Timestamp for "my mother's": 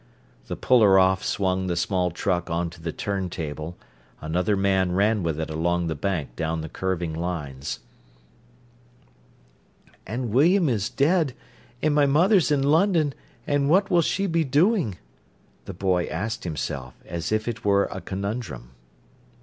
11.93-12.49